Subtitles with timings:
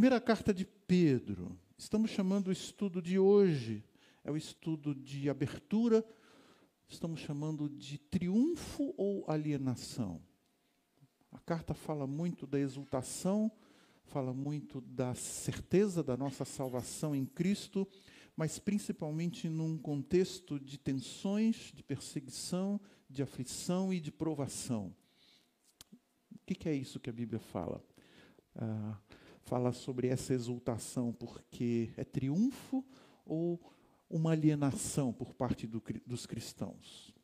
[0.00, 1.54] Primeira carta de Pedro.
[1.76, 3.84] Estamos chamando o estudo de hoje,
[4.24, 6.02] é o estudo de abertura,
[6.88, 10.22] estamos chamando de triunfo ou alienação.
[11.30, 13.52] A carta fala muito da exultação,
[14.04, 17.86] fala muito da certeza da nossa salvação em Cristo,
[18.34, 24.96] mas principalmente num contexto de tensões, de perseguição, de aflição e de provação.
[26.32, 27.84] O que é isso que a Bíblia fala?
[28.56, 28.98] Ah,
[29.40, 32.84] fala sobre essa exultação, porque é triunfo
[33.24, 33.60] ou
[34.08, 37.14] uma alienação por parte do, dos cristãos.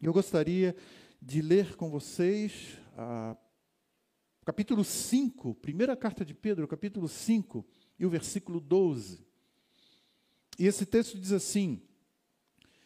[0.00, 0.74] Eu gostaria
[1.20, 3.36] de ler com vocês a
[4.44, 7.64] capítulo 5, primeira carta de Pedro, capítulo 5,
[7.98, 9.26] e o versículo 12.
[10.58, 11.80] E esse texto diz assim: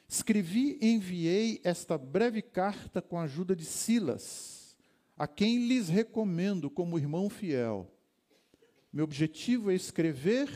[0.08, 4.77] Escrevi e enviei esta breve carta com a ajuda de Silas,
[5.16, 7.92] a quem lhes recomendo como irmão fiel
[8.92, 10.48] meu objetivo é escrever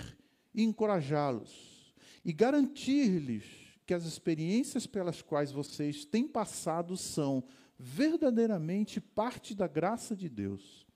[0.54, 1.94] e encorajá-los
[2.24, 3.44] e garantir-lhes
[3.86, 7.44] que as experiências pelas quais vocês têm passado são
[7.78, 10.86] verdadeiramente parte da graça de Deus.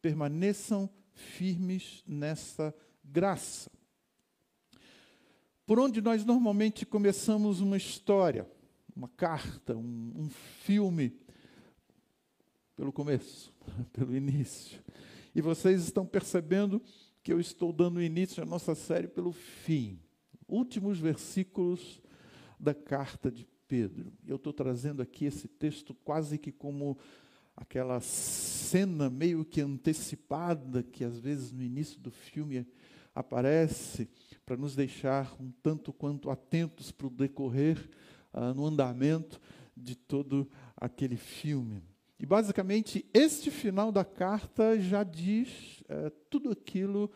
[0.00, 3.70] Permaneçam firmes nessa graça.
[5.66, 8.48] Por onde nós normalmente começamos uma história,
[8.94, 10.30] uma carta, um, um
[10.64, 11.18] filme,
[12.76, 13.52] pelo começo,
[13.92, 14.82] pelo início.
[15.34, 16.82] E vocês estão percebendo
[17.22, 19.98] que eu estou dando início à nossa série pelo fim.
[20.48, 22.02] Últimos versículos
[22.58, 24.12] da carta de Pedro.
[24.26, 26.98] Eu estou trazendo aqui esse texto quase que como
[27.56, 32.66] aquela cena meio que antecipada que às vezes no início do filme
[33.14, 34.08] aparece
[34.44, 37.78] para nos deixar um tanto quanto atentos para o decorrer,
[38.32, 39.40] uh, no andamento
[39.76, 41.82] de todo aquele filme.
[42.22, 47.10] E basicamente, este final da carta já diz é, tudo aquilo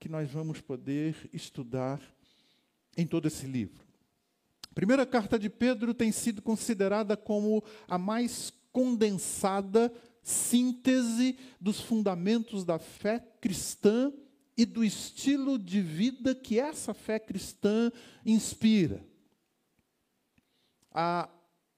[0.00, 2.00] que nós vamos poder estudar
[2.96, 3.84] em todo esse livro.
[4.70, 9.92] A primeira carta de Pedro tem sido considerada como a mais condensada
[10.22, 14.10] síntese dos fundamentos da fé cristã
[14.56, 17.92] e do estilo de vida que essa fé cristã
[18.24, 19.04] inspira.
[20.90, 21.28] A,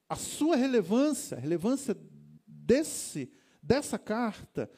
[0.08, 1.92] a sua relevância, a relevância
[2.68, 4.70] desse, dessa carta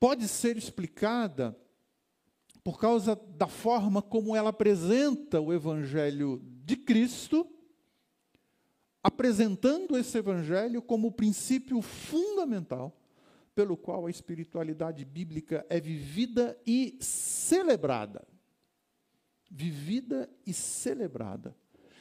[0.00, 1.56] pode ser explicada
[2.64, 7.48] por causa da forma como ela apresenta o Evangelho de Cristo,
[9.00, 13.00] apresentando esse Evangelho como o princípio fundamental
[13.54, 18.26] pelo qual a espiritualidade bíblica é vivida e celebrada.
[19.50, 21.56] Vivida e celebrada.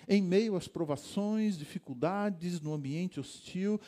[0.07, 3.79] Em meio às provações, dificuldades, no ambiente hostil,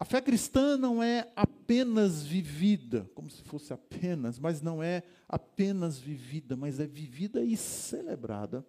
[0.00, 5.98] a fé cristã não é apenas vivida, como se fosse apenas, mas não é apenas
[5.98, 8.64] vivida, mas é vivida e celebrada.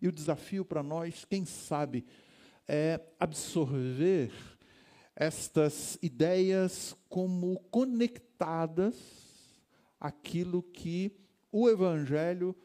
[0.00, 2.06] E o desafio para nós, quem sabe,
[2.66, 4.32] é absorver
[5.14, 8.96] estas ideias como conectadas
[10.00, 11.14] àquilo que
[11.52, 12.56] o Evangelho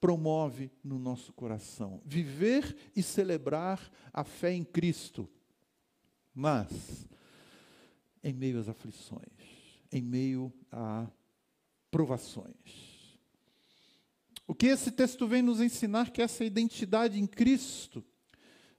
[0.00, 2.00] promove no nosso coração.
[2.04, 5.28] Viver e celebrar a fé em Cristo.
[6.34, 7.06] Mas
[8.24, 9.28] em meio às aflições,
[9.92, 11.06] em meio a
[11.90, 13.14] provações.
[14.46, 18.04] O que esse texto vem nos ensinar que essa identidade em Cristo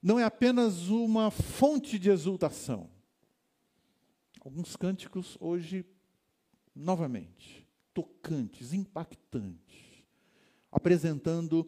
[0.01, 2.89] não é apenas uma fonte de exultação.
[4.41, 5.85] Alguns cânticos hoje,
[6.75, 10.03] novamente, tocantes, impactantes,
[10.71, 11.67] apresentando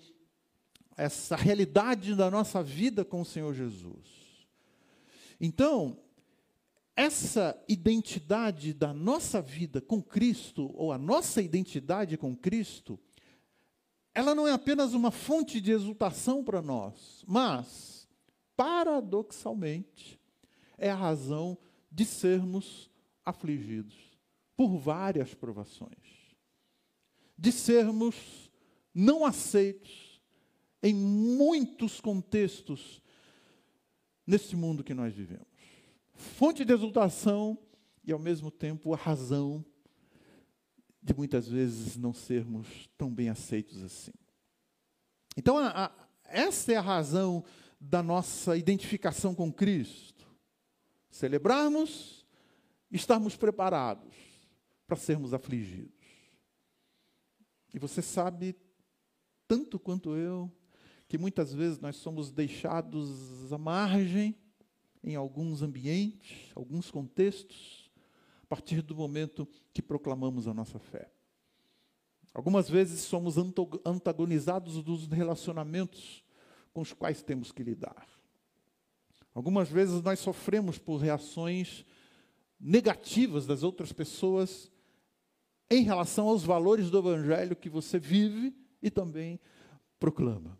[0.95, 4.47] essa realidade da nossa vida com o Senhor Jesus.
[5.39, 5.99] Então,
[6.97, 12.99] essa identidade da nossa vida com Cristo, ou a nossa identidade com Cristo,
[14.15, 18.09] ela não é apenas uma fonte de exultação para nós, mas,
[18.55, 20.19] paradoxalmente,
[20.75, 21.55] é a razão
[21.91, 22.89] de sermos
[23.23, 24.17] afligidos
[24.55, 26.35] por várias provações,
[27.37, 28.51] de sermos
[28.91, 30.19] não aceitos
[30.81, 33.03] em muitos contextos
[34.25, 35.56] nesse mundo que nós vivemos
[36.17, 37.57] fonte de exultação
[38.03, 39.63] e, ao mesmo tempo, a razão
[41.01, 44.11] de muitas vezes não sermos tão bem aceitos assim.
[45.37, 45.91] Então, a, a,
[46.25, 47.45] essa é a razão
[47.79, 50.27] da nossa identificação com Cristo.
[51.09, 52.25] Celebrarmos,
[52.91, 54.13] estarmos preparados
[54.85, 55.93] para sermos afligidos.
[57.73, 58.55] E você sabe,
[59.47, 60.51] tanto quanto eu,
[61.07, 64.35] que muitas vezes nós somos deixados à margem
[65.07, 67.89] em alguns ambientes, alguns contextos,
[68.43, 71.09] a partir do momento que proclamamos a nossa fé.
[72.33, 73.35] Algumas vezes somos
[73.85, 76.25] antagonizados dos relacionamentos
[76.73, 78.05] com os quais temos que lidar.
[79.33, 81.85] Algumas vezes nós sofremos por reações
[82.59, 84.69] negativas das outras pessoas
[85.69, 89.39] em relação aos valores do Evangelho que você vive e também
[89.97, 90.59] proclama.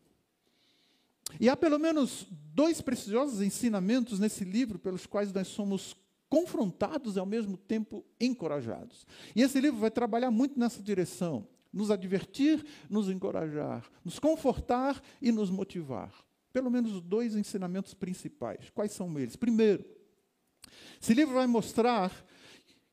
[1.40, 5.96] E há pelo menos dois preciosos ensinamentos nesse livro pelos quais nós somos
[6.30, 9.06] confrontados e ao mesmo tempo encorajados.
[9.36, 15.32] E esse livro vai trabalhar muito nessa direção, nos advertir, nos encorajar, nos confortar e
[15.32, 16.14] nos motivar.
[16.52, 18.70] Pelo menos dois ensinamentos principais.
[18.74, 19.36] Quais são eles?
[19.36, 19.86] Primeiro,
[21.02, 22.12] esse livro vai mostrar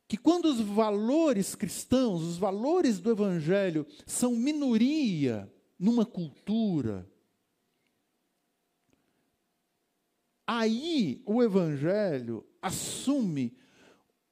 [0.07, 7.09] que quando os valores cristãos, os valores do evangelho são minoria numa cultura,
[10.47, 13.57] aí o Evangelho assume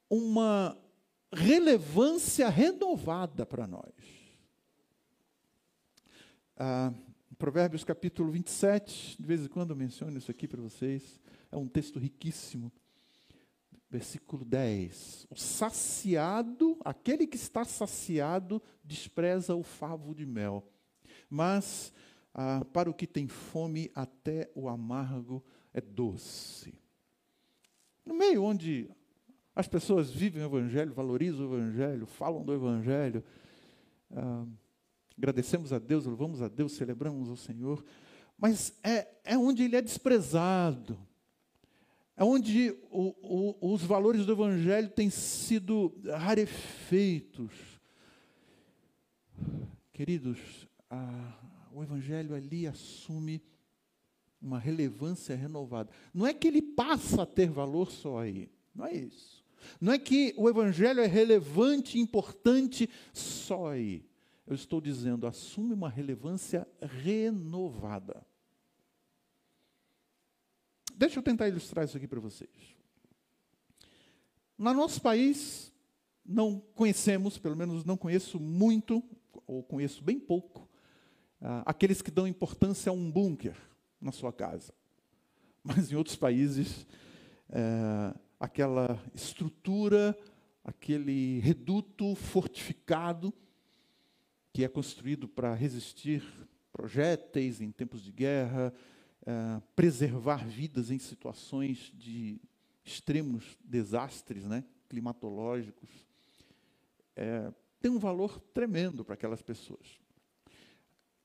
[0.08, 0.76] uma
[1.32, 3.92] relevância renovada para nós.
[6.56, 6.92] Ah,
[7.36, 11.20] Provérbios capítulo 27, de vez em quando eu menciono isso aqui para vocês,
[11.50, 12.72] é um texto riquíssimo.
[13.90, 20.66] Versículo 10: O saciado, aquele que está saciado, despreza o favo de mel,
[21.28, 21.92] mas
[22.32, 25.44] ah, para o que tem fome, até o amargo
[25.74, 26.72] é doce.
[28.06, 28.88] No meio onde
[29.54, 33.24] as pessoas vivem o Evangelho, valorizam o Evangelho, falam do Evangelho,
[34.12, 34.46] ah,
[35.18, 37.84] agradecemos a Deus, louvamos a Deus, celebramos o Senhor,
[38.38, 40.98] mas é, é onde ele é desprezado,
[42.16, 43.14] é onde o,
[43.60, 47.52] o, os valores do Evangelho têm sido rarefeitos.
[49.92, 51.38] Queridos, ah,
[51.72, 53.42] o Evangelho ali assume
[54.44, 55.90] uma relevância renovada.
[56.12, 58.50] Não é que ele passa a ter valor só aí.
[58.74, 59.42] Não é isso.
[59.80, 64.04] Não é que o evangelho é relevante importante só aí.
[64.46, 68.24] Eu estou dizendo, assume uma relevância renovada.
[70.94, 72.50] Deixa eu tentar ilustrar isso aqui para vocês.
[74.58, 75.72] No nosso país,
[76.24, 79.02] não conhecemos, pelo menos não conheço muito,
[79.46, 80.68] ou conheço bem pouco,
[81.40, 83.56] ah, aqueles que dão importância a um bunker
[84.04, 84.72] na sua casa.
[85.64, 86.86] Mas em outros países,
[87.48, 90.16] é, aquela estrutura,
[90.62, 93.32] aquele reduto fortificado,
[94.52, 96.22] que é construído para resistir
[96.70, 98.72] projéteis em tempos de guerra,
[99.26, 102.38] é, preservar vidas em situações de
[102.84, 105.88] extremos desastres né, climatológicos,
[107.16, 109.98] é, tem um valor tremendo para aquelas pessoas.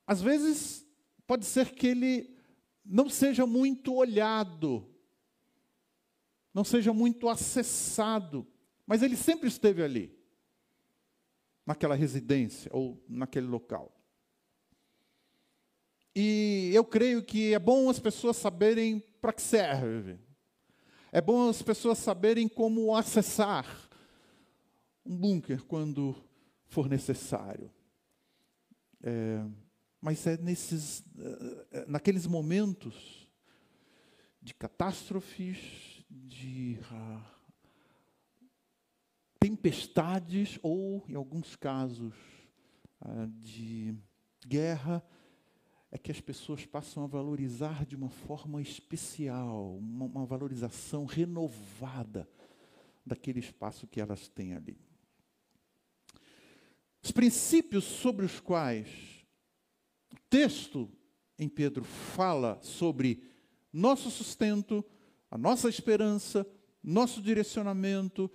[0.06, 0.86] Às vezes,
[1.26, 2.39] pode ser que ele
[2.84, 4.86] não seja muito olhado,
[6.52, 8.46] não seja muito acessado,
[8.86, 10.18] mas ele sempre esteve ali,
[11.64, 13.96] naquela residência ou naquele local.
[16.14, 20.18] E eu creio que é bom as pessoas saberem para que serve.
[21.12, 23.88] É bom as pessoas saberem como acessar
[25.04, 26.14] um bunker quando
[26.66, 27.70] for necessário.
[29.02, 29.44] É,
[30.00, 33.28] mas é nesses, eh, eh, naqueles momentos
[34.40, 37.22] de catástrofes, de uh,
[39.38, 42.14] tempestades ou, em alguns casos,
[43.02, 43.94] uh, de
[44.46, 45.04] guerra,
[45.92, 52.28] é que as pessoas passam a valorizar de uma forma especial, uma, uma valorização renovada
[53.04, 54.80] daquele espaço que elas têm ali.
[57.02, 59.19] Os princípios sobre os quais
[60.30, 60.88] texto
[61.36, 63.24] em Pedro fala sobre
[63.72, 64.84] nosso sustento,
[65.30, 66.46] a nossa esperança,
[66.82, 68.30] nosso direcionamento,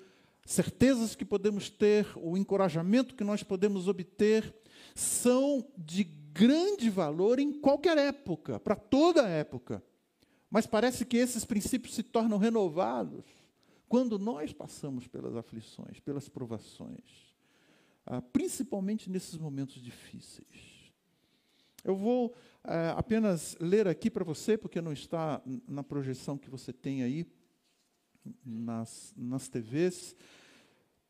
[0.45, 4.53] certezas que podemos ter, o encorajamento que nós podemos obter,
[4.93, 9.83] são de grande valor em qualquer época, para toda época.
[10.49, 13.25] Mas parece que esses princípios se tornam renovados
[13.87, 17.35] quando nós passamos pelas aflições, pelas provações,
[18.05, 20.74] ah, principalmente nesses momentos difíceis.
[21.85, 26.73] Eu vou é, apenas ler aqui para você, porque não está na projeção que você
[26.73, 27.27] tem aí
[28.43, 30.15] nas, nas TVs.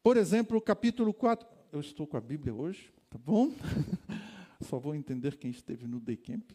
[0.03, 1.47] Por exemplo, capítulo 4.
[1.71, 3.53] Eu estou com a Bíblia hoje, tá bom?
[4.59, 6.51] Só vou entender quem esteve no Day Camp.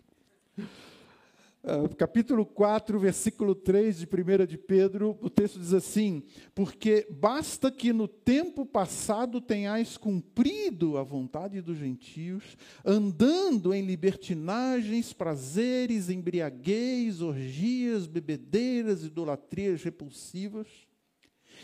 [1.63, 6.23] Uh, capítulo 4, versículo 3 de 1 de Pedro, o texto diz assim:
[6.55, 15.13] Porque basta que no tempo passado tenhais cumprido a vontade dos gentios, andando em libertinagens,
[15.13, 20.67] prazeres, embriaguez, orgias, bebedeiras, idolatrias repulsivas.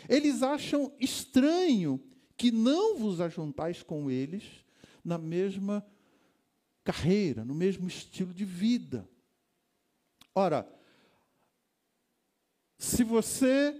[0.07, 1.99] Eles acham estranho
[2.37, 4.43] que não vos ajuntais com eles
[5.03, 5.83] na mesma
[6.83, 9.09] carreira, no mesmo estilo de vida.
[10.37, 10.71] Ora,
[12.77, 13.75] se você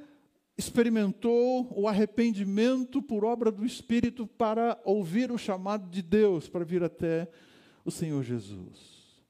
[0.58, 6.82] experimentou o arrependimento por obra do Espírito para ouvir o chamado de Deus para vir
[6.82, 7.30] até
[7.86, 9.22] o Senhor Jesus.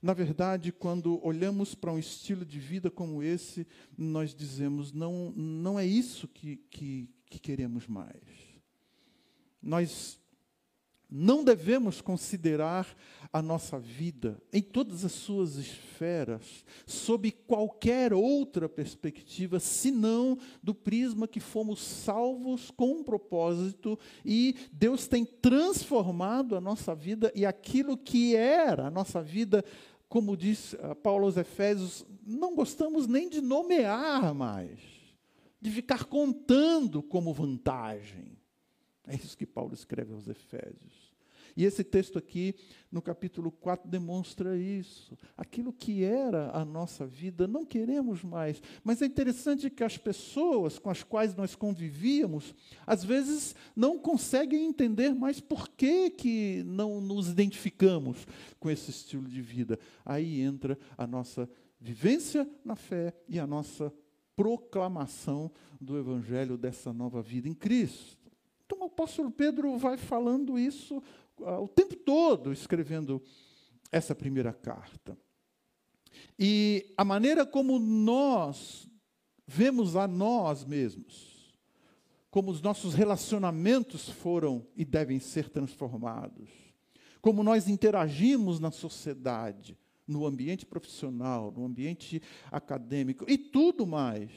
[0.00, 3.66] Na verdade, quando olhamos para um estilo de vida como esse,
[3.98, 8.22] nós dizemos: não, não é isso que, que, que queremos mais.
[9.60, 10.21] Nós
[11.14, 12.86] não devemos considerar
[13.30, 21.28] a nossa vida em todas as suas esferas, sob qualquer outra perspectiva, senão do prisma
[21.28, 27.96] que fomos salvos com um propósito e Deus tem transformado a nossa vida e aquilo
[27.96, 29.62] que era a nossa vida
[30.08, 34.78] como diz ah, Paulo aos Efésios, não gostamos nem de nomear mais,
[35.58, 38.36] de ficar contando como vantagem.
[39.06, 41.01] É isso que Paulo escreve aos Efésios.
[41.56, 42.54] E esse texto aqui,
[42.90, 45.16] no capítulo 4, demonstra isso.
[45.36, 48.62] Aquilo que era a nossa vida, não queremos mais.
[48.82, 52.54] Mas é interessante que as pessoas com as quais nós convivíamos,
[52.86, 58.26] às vezes não conseguem entender mais por que, que não nos identificamos
[58.58, 59.78] com esse estilo de vida.
[60.04, 61.48] Aí entra a nossa
[61.80, 63.92] vivência na fé e a nossa
[64.36, 68.22] proclamação do Evangelho dessa nova vida em Cristo.
[68.64, 71.02] Então o apóstolo Pedro vai falando isso
[71.42, 73.22] o tempo todo escrevendo
[73.90, 75.16] essa primeira carta.
[76.38, 78.88] E a maneira como nós
[79.46, 81.56] vemos a nós mesmos,
[82.30, 86.48] como os nossos relacionamentos foram e devem ser transformados,
[87.20, 94.30] como nós interagimos na sociedade, no ambiente profissional, no ambiente acadêmico e tudo mais.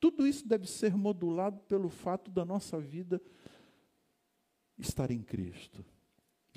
[0.00, 3.20] Tudo isso deve ser modulado pelo fato da nossa vida
[4.78, 5.84] estar em Cristo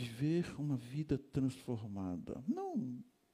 [0.01, 2.43] viver uma vida transformada.
[2.47, 2.75] Não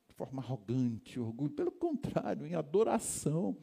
[0.07, 3.55] de forma arrogante, orgulho, pelo contrário, em adoração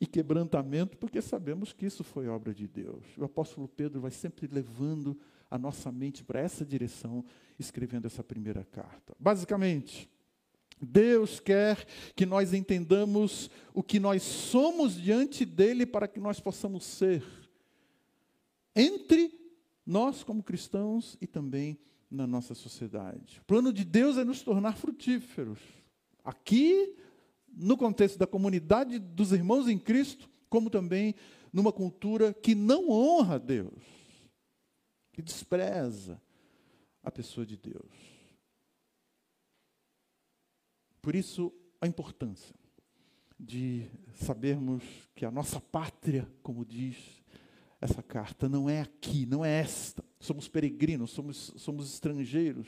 [0.00, 3.04] e quebrantamento, porque sabemos que isso foi obra de Deus.
[3.16, 5.18] O apóstolo Pedro vai sempre levando
[5.50, 7.24] a nossa mente para essa direção,
[7.58, 9.16] escrevendo essa primeira carta.
[9.18, 10.08] Basicamente,
[10.80, 16.84] Deus quer que nós entendamos o que nós somos diante dele para que nós possamos
[16.84, 17.24] ser
[18.76, 19.36] entre
[19.84, 21.78] nós como cristãos e também
[22.10, 23.40] na nossa sociedade.
[23.40, 25.58] O plano de Deus é nos tornar frutíferos.
[26.24, 26.96] Aqui,
[27.48, 31.14] no contexto da comunidade dos irmãos em Cristo, como também
[31.52, 33.82] numa cultura que não honra Deus,
[35.12, 36.20] que despreza
[37.02, 37.92] a pessoa de Deus.
[41.00, 42.54] Por isso, a importância
[43.38, 44.82] de sabermos
[45.14, 47.22] que a nossa pátria, como diz
[47.80, 52.66] essa carta, não é aqui, não é esta somos peregrinos, somos, somos estrangeiros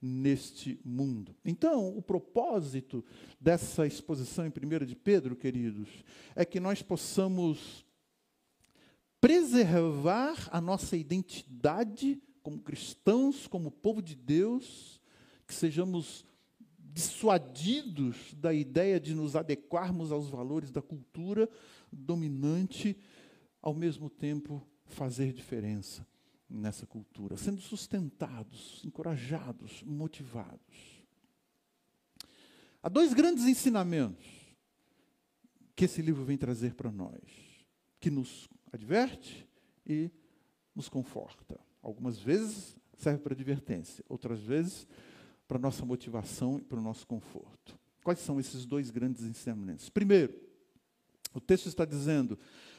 [0.00, 1.34] neste mundo.
[1.44, 3.04] Então, o propósito
[3.40, 5.88] dessa exposição em 1 de Pedro, queridos,
[6.36, 7.84] é que nós possamos
[9.20, 15.00] preservar a nossa identidade como cristãos, como povo de Deus,
[15.46, 16.24] que sejamos
[16.78, 21.48] dissuadidos da ideia de nos adequarmos aos valores da cultura
[21.92, 22.96] dominante,
[23.60, 26.06] ao mesmo tempo fazer diferença
[26.48, 31.04] nessa cultura, sendo sustentados, encorajados, motivados.
[32.82, 34.26] Há dois grandes ensinamentos
[35.76, 37.20] que esse livro vem trazer para nós,
[38.00, 39.46] que nos adverte
[39.86, 40.10] e
[40.74, 41.60] nos conforta.
[41.82, 44.86] Algumas vezes serve para advertência, outras vezes
[45.46, 47.78] para nossa motivação e para o nosso conforto.
[48.02, 49.88] Quais são esses dois grandes ensinamentos?
[49.88, 50.34] Primeiro,
[51.34, 52.38] o texto está dizendo: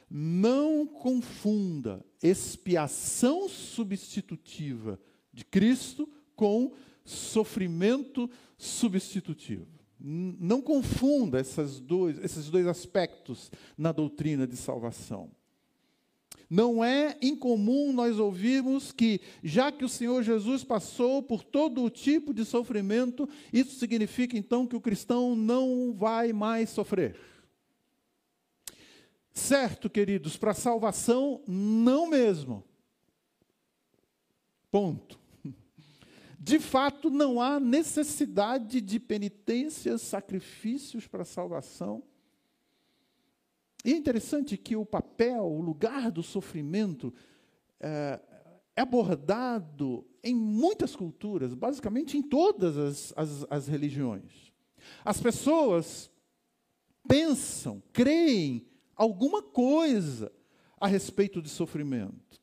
[0.09, 4.99] não confunda expiação substitutiva
[5.31, 6.73] de Cristo com
[7.05, 9.67] sofrimento substitutivo.
[9.99, 11.41] Não confunda
[11.81, 15.29] dois, esses dois aspectos na doutrina de salvação.
[16.49, 21.91] Não é incomum nós ouvirmos que, já que o Senhor Jesus passou por todo o
[21.91, 27.15] tipo de sofrimento, isso significa então que o cristão não vai mais sofrer.
[29.39, 32.63] Certo, queridos, para salvação, não mesmo.
[34.69, 35.17] Ponto.
[36.37, 42.03] De fato, não há necessidade de penitências, sacrifícios para salvação.
[43.83, 47.13] E é interessante que o papel, o lugar do sofrimento
[47.79, 48.19] é,
[48.75, 54.51] é abordado em muitas culturas, basicamente em todas as, as, as religiões.
[55.03, 56.11] As pessoas
[57.07, 58.68] pensam, creem
[58.99, 60.29] alguma coisa
[60.77, 62.39] a respeito de sofrimento.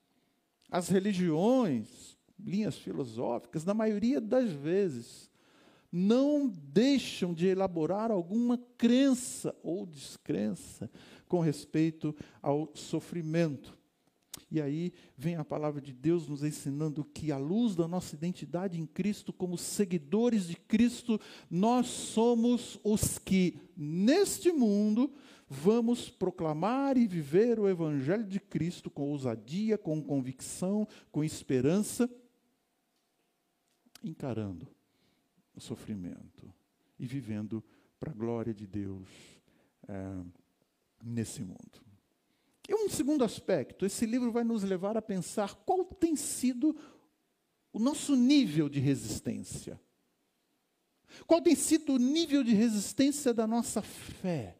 [0.71, 5.31] As religiões linhas filosóficas, na maioria das vezes,
[5.91, 10.91] não deixam de elaborar alguma crença ou descrença
[11.29, 13.77] com respeito ao sofrimento.
[14.51, 18.81] E aí vem a palavra de Deus nos ensinando que, à luz da nossa identidade
[18.81, 21.21] em Cristo, como seguidores de Cristo,
[21.51, 25.13] nós somos os que, neste mundo,
[25.49, 32.11] vamos proclamar e viver o Evangelho de Cristo com ousadia, com convicção, com esperança,
[34.03, 34.69] encarando
[35.55, 36.53] o sofrimento
[36.99, 37.63] e vivendo
[37.99, 39.09] para a glória de Deus
[39.89, 39.95] é,
[41.03, 41.85] nesse mundo.
[42.69, 46.77] E um segundo aspecto, esse livro vai nos levar a pensar qual tem sido
[47.73, 49.81] o nosso nível de resistência.
[51.27, 54.59] Qual tem sido o nível de resistência da nossa fé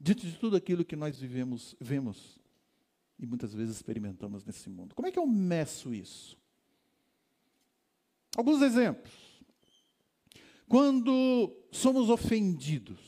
[0.00, 2.38] diante de tudo aquilo que nós vivemos, vemos
[3.18, 4.94] e muitas vezes experimentamos nesse mundo?
[4.94, 6.38] Como é que eu meço isso?
[8.36, 9.12] Alguns exemplos.
[10.68, 13.00] Quando somos ofendidos,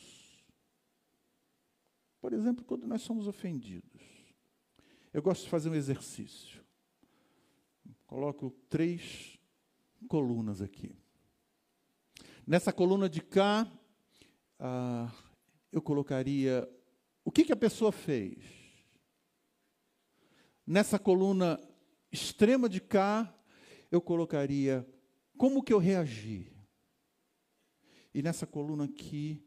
[2.21, 4.01] por exemplo, quando nós somos ofendidos,
[5.13, 6.61] eu gosto de fazer um exercício.
[8.07, 9.39] Coloco três
[10.09, 10.97] colunas aqui.
[12.47, 13.71] Nessa coluna de cá,
[14.59, 15.13] ah,
[15.71, 16.69] eu colocaria
[17.25, 18.39] o que, que a pessoa fez.
[20.67, 21.61] Nessa coluna
[22.13, 23.33] extrema de cá,
[23.91, 24.87] eu colocaria
[25.37, 26.53] como que eu reagi.
[28.13, 29.45] E nessa coluna aqui,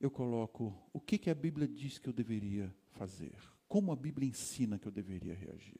[0.00, 3.36] eu coloco o que, que a Bíblia diz que eu deveria fazer,
[3.66, 5.76] como a Bíblia ensina que eu deveria reagir.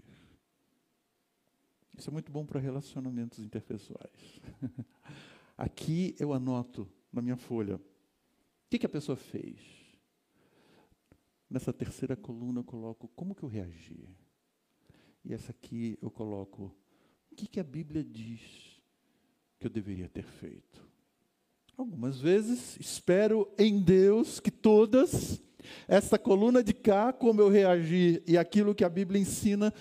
[1.96, 4.40] Isso é muito bom para relacionamentos interpessoais.
[5.56, 9.58] Aqui eu anoto na minha folha o que, que a pessoa fez.
[11.50, 14.08] Nessa terceira coluna eu coloco como que eu reagi.
[15.24, 16.74] E essa aqui eu coloco
[17.30, 18.40] o que, que a Bíblia diz
[19.58, 20.86] que eu deveria ter feito.
[21.76, 25.40] Algumas vezes espero em Deus que todas,
[25.86, 29.72] essa coluna de cá, como eu reagir e aquilo que a Bíblia ensina,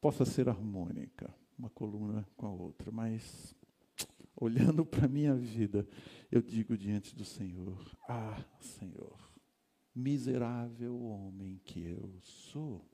[0.00, 2.90] possa ser harmônica, uma coluna com a outra.
[2.90, 3.54] Mas,
[4.34, 5.88] olhando para a minha vida,
[6.30, 9.31] eu digo diante do Senhor: Ah, Senhor,
[9.94, 12.84] miserável homem que eu sou.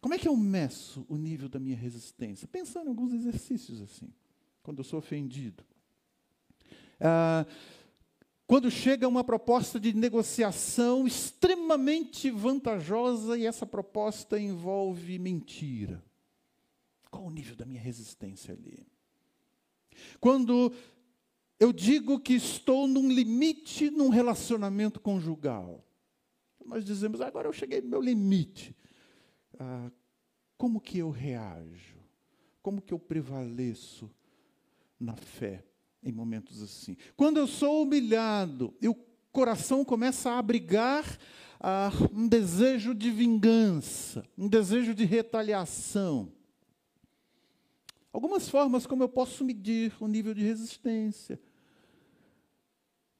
[0.00, 2.46] Como é que eu meço o nível da minha resistência?
[2.46, 4.12] Pensando em alguns exercícios assim
[4.62, 5.64] quando eu sou ofendido.
[7.00, 7.46] Ah,
[8.46, 16.02] quando chega uma proposta de negociação extremamente vantajosa e essa proposta envolve mentira.
[17.10, 18.86] Qual o nível da minha resistência ali?
[20.20, 20.72] Quando
[21.58, 25.84] eu digo que estou num limite num relacionamento conjugal.
[26.64, 28.76] Nós dizemos, agora eu cheguei no meu limite.
[29.58, 29.90] Ah,
[30.58, 31.96] como que eu reajo?
[32.62, 34.10] Como que eu prevaleço
[34.98, 35.64] na fé
[36.02, 36.96] em momentos assim.
[37.16, 38.94] Quando eu sou humilhado e o
[39.32, 41.04] coração começa a abrigar
[41.60, 46.32] ah, um desejo de vingança, um desejo de retaliação.
[48.12, 51.38] Algumas formas como eu posso medir o nível de resistência.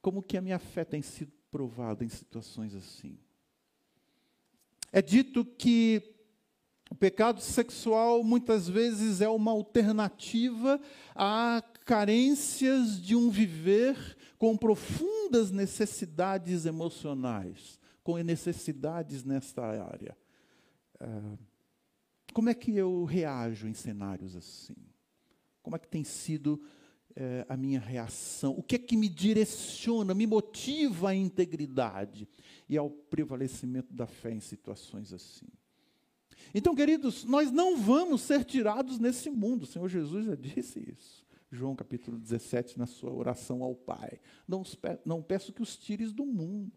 [0.07, 3.19] Como que a minha fé tem sido provada em situações assim.
[4.93, 6.15] É dito que
[6.89, 10.81] o pecado sexual muitas vezes é uma alternativa
[11.13, 20.17] a carências de um viver com profundas necessidades emocionais, com necessidades nesta área.
[21.01, 21.39] É,
[22.33, 24.77] como é que eu reajo em cenários assim?
[25.65, 26.63] Como é que tem sido
[27.17, 28.53] é, a minha reação?
[28.57, 32.29] O que é que me direciona, me motiva à integridade
[32.69, 35.47] e ao prevalecimento da fé em situações assim?
[36.55, 39.63] Então, queridos, nós não vamos ser tirados nesse mundo.
[39.63, 41.27] O Senhor Jesus já disse isso.
[41.51, 44.21] João capítulo 17, na sua oração ao Pai.
[44.47, 44.63] Não,
[45.05, 46.73] não peço que os tires do mundo,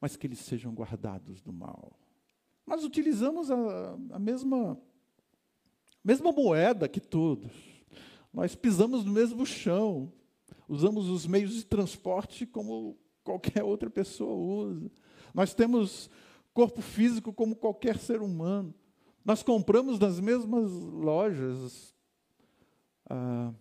[0.00, 1.98] mas que eles sejam guardados do mal.
[2.66, 4.80] Nós utilizamos a, a mesma,
[6.02, 7.73] mesma moeda que todos.
[8.34, 10.12] Nós pisamos no mesmo chão.
[10.68, 14.90] Usamos os meios de transporte como qualquer outra pessoa usa.
[15.32, 16.10] Nós temos
[16.52, 18.74] corpo físico como qualquer ser humano.
[19.24, 21.94] Nós compramos nas mesmas lojas,
[23.08, 23.54] ah,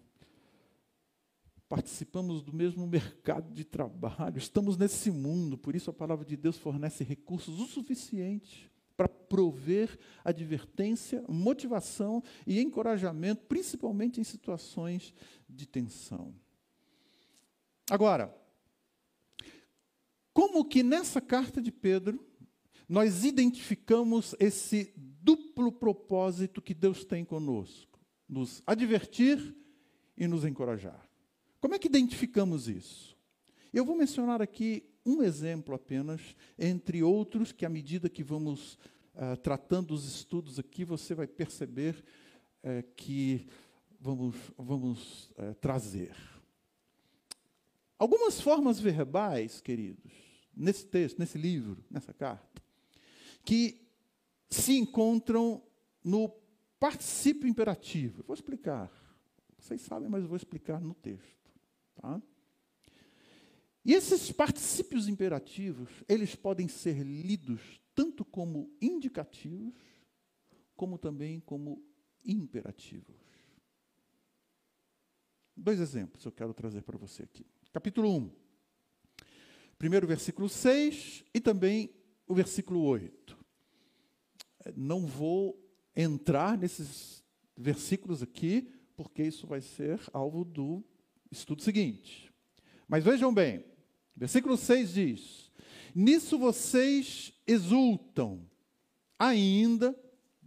[1.70, 6.58] participamos do mesmo mercado de trabalho, estamos nesse mundo, por isso a palavra de Deus
[6.58, 15.14] fornece recursos o suficiente para prover advertência, motivação e encorajamento, principalmente em situações
[15.50, 16.34] de tensão.
[17.90, 18.36] Agora,
[20.34, 22.26] como que nessa carta de Pedro,
[22.88, 29.56] nós identificamos esse duplo propósito que Deus tem conosco: nos advertir
[30.18, 31.08] e nos encorajar.
[31.60, 33.18] Como é que identificamos isso?
[33.74, 38.76] Eu vou mencionar aqui um exemplo apenas, entre outros, que à medida que vamos
[39.16, 42.04] uh, tratando os estudos aqui, você vai perceber
[42.64, 43.48] uh, que
[44.00, 46.16] vamos, vamos uh, trazer.
[47.98, 50.12] Algumas formas verbais, queridos,
[50.56, 52.62] nesse texto, nesse livro, nessa carta,
[53.46, 53.82] que
[54.50, 55.62] se encontram
[56.04, 56.30] no
[56.80, 58.22] particípio imperativo.
[58.22, 58.92] Eu vou explicar.
[59.58, 61.50] Vocês sabem, mas eu vou explicar no texto.
[61.96, 62.22] Tá?
[63.86, 69.74] E esses particípios imperativos, eles podem ser lidos tanto como indicativos,
[70.76, 71.84] como também como
[72.24, 73.16] imperativos.
[75.56, 77.46] Dois exemplos eu quero trazer para você aqui.
[77.72, 78.32] Capítulo 1.
[79.78, 81.94] Primeiro versículo 6 e também
[82.26, 83.38] o versículo 8.
[84.76, 85.60] Não vou
[85.96, 87.24] entrar nesses
[87.56, 90.84] versículos aqui, porque isso vai ser alvo do
[91.30, 92.32] estudo seguinte.
[92.88, 93.66] Mas vejam bem,
[94.16, 95.52] versículo 6 diz:
[95.94, 98.50] Nisso vocês exultam,
[99.18, 99.98] ainda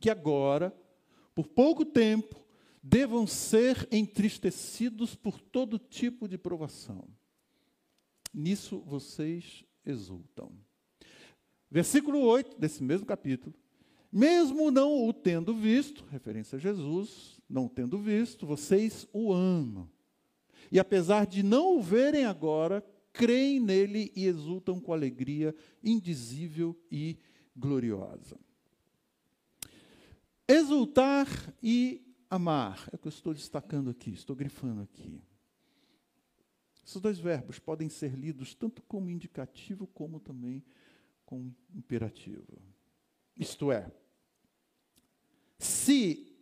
[0.00, 0.74] que agora,
[1.34, 2.44] por pouco tempo,
[2.82, 7.08] devam ser entristecidos por todo tipo de provação.
[8.32, 10.52] Nisso vocês exultam.
[11.70, 13.54] Versículo 8 desse mesmo capítulo.
[14.12, 19.90] Mesmo não o tendo visto, referência a Jesus, não tendo visto, vocês o amam.
[20.70, 22.84] E apesar de não o verem agora,
[23.16, 27.18] creem nele e exultam com alegria indizível e
[27.56, 28.38] gloriosa.
[30.46, 31.26] Exultar
[31.62, 35.22] e amar é o que eu estou destacando aqui, estou grifando aqui.
[36.84, 40.62] Esses dois verbos podem ser lidos tanto como indicativo como também
[41.24, 42.62] como imperativo.
[43.36, 43.90] Isto é,
[45.58, 46.32] se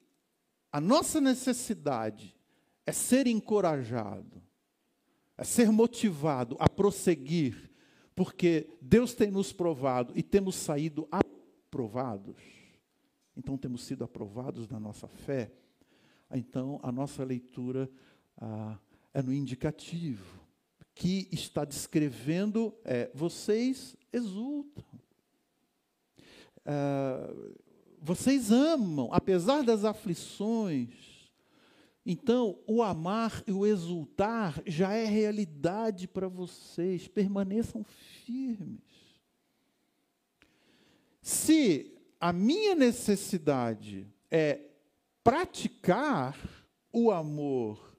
[0.70, 2.36] a nossa necessidade
[2.84, 4.42] é ser encorajado,
[5.36, 7.70] é ser motivado a prosseguir,
[8.14, 12.36] porque Deus tem nos provado e temos saído aprovados,
[13.36, 15.52] então temos sido aprovados na nossa fé,
[16.30, 17.90] então a nossa leitura
[18.36, 18.78] ah,
[19.12, 20.40] é no indicativo,
[20.94, 24.84] que está descrevendo é, vocês exultam.
[26.64, 27.32] Ah,
[28.00, 31.13] vocês amam, apesar das aflições.
[32.06, 37.08] Então, o amar e o exultar já é realidade para vocês.
[37.08, 37.82] Permaneçam
[38.24, 38.82] firmes.
[41.22, 44.60] Se a minha necessidade é
[45.22, 46.38] praticar
[46.92, 47.96] o amor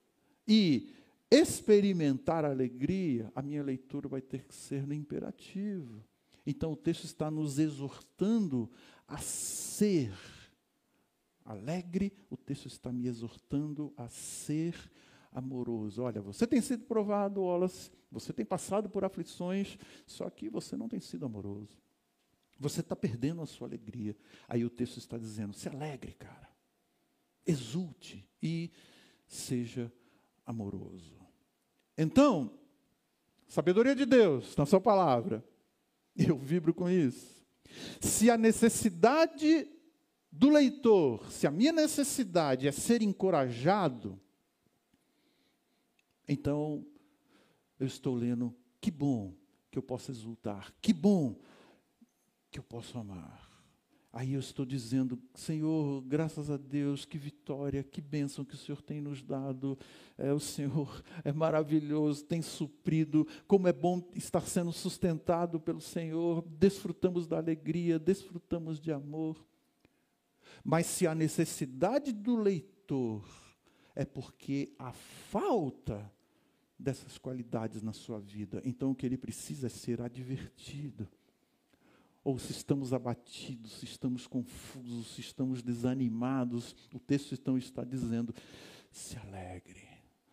[0.48, 0.94] e
[1.32, 6.04] experimentar a alegria, a minha leitura vai ter que ser no imperativo.
[6.46, 8.70] Então o texto está nos exortando
[9.08, 10.14] a ser
[11.46, 14.76] alegre, o texto está me exortando a ser
[15.32, 16.02] amoroso.
[16.02, 20.90] Olha, você tem sido provado, Wallace, você tem passado por aflições, só que você não
[20.90, 21.78] tem sido amoroso.
[22.60, 24.16] Você está perdendo a sua alegria.
[24.48, 26.50] Aí o texto está dizendo: se alegre, cara.
[27.46, 28.72] Exulte e
[29.28, 29.92] seja
[30.46, 31.16] amoroso.
[31.98, 32.58] Então,
[33.48, 35.44] sabedoria de Deus na sua palavra
[36.16, 37.46] eu vibro com isso.
[38.00, 39.68] Se a necessidade
[40.38, 44.20] do leitor, se a minha necessidade é ser encorajado,
[46.28, 46.86] então
[47.80, 49.34] eu estou lendo, que bom
[49.72, 51.40] que eu posso exultar, que bom
[52.52, 53.50] que eu posso amar.
[54.12, 58.82] Aí eu estou dizendo, Senhor, graças a Deus, que vitória, que bênção que o Senhor
[58.82, 59.78] tem nos dado.
[60.18, 63.28] É, o Senhor é maravilhoso, tem suprido.
[63.46, 66.42] Como é bom estar sendo sustentado pelo Senhor.
[66.48, 69.36] Desfrutamos da alegria, desfrutamos de amor.
[70.64, 73.26] Mas se a necessidade do leitor
[73.96, 76.12] é porque há falta
[76.78, 81.08] dessas qualidades na sua vida, então o que ele precisa é ser advertido
[82.26, 88.34] ou se estamos abatidos, se estamos confusos, se estamos desanimados, o texto então está dizendo:
[88.92, 89.88] se alegre.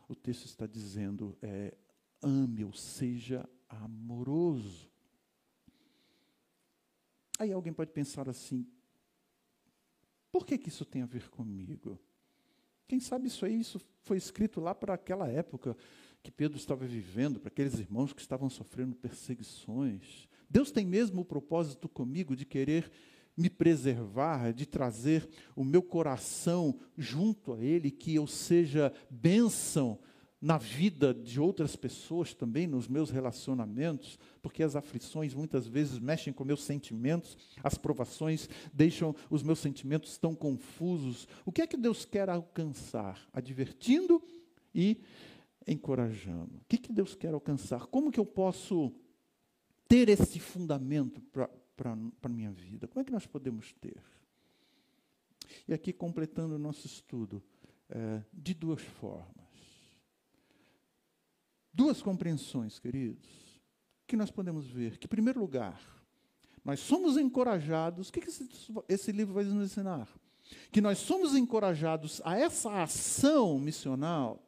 [0.09, 1.77] O texto está dizendo: é,
[2.23, 4.91] ame ou seja amoroso.
[7.39, 8.67] Aí alguém pode pensar assim:
[10.33, 11.99] por que, que isso tem a ver comigo?
[12.89, 15.77] Quem sabe isso aí, isso foi escrito lá para aquela época
[16.23, 20.29] que Pedro estava vivendo, para aqueles irmãos que estavam sofrendo perseguições.
[20.49, 22.91] Deus tem mesmo o propósito comigo de querer
[23.37, 29.99] me preservar, de trazer o meu coração junto a Ele, que eu seja bênção
[30.43, 36.33] na vida de outras pessoas também, nos meus relacionamentos, porque as aflições muitas vezes mexem
[36.33, 41.29] com meus sentimentos, as provações deixam os meus sentimentos tão confusos.
[41.47, 43.25] O que é que Deus quer alcançar?
[43.33, 44.21] Advertindo
[44.75, 45.01] e
[45.65, 46.57] encorajando.
[46.57, 47.87] O que, que Deus quer alcançar?
[47.87, 48.93] Como que eu posso
[49.87, 51.21] ter esse fundamento
[51.77, 52.89] para a minha vida?
[52.89, 54.03] Como é que nós podemos ter?
[55.69, 57.41] E aqui, completando o nosso estudo,
[57.89, 59.42] é, de duas formas.
[61.73, 63.27] Duas compreensões, queridos,
[64.07, 64.99] que nós podemos ver.
[64.99, 65.81] Que, em primeiro lugar,
[66.65, 68.09] nós somos encorajados.
[68.09, 68.49] O que esse,
[68.89, 70.09] esse livro vai nos ensinar?
[70.71, 74.43] Que nós somos encorajados a essa ação missional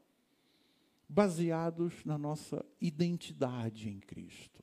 [1.09, 4.63] baseados na nossa identidade em Cristo.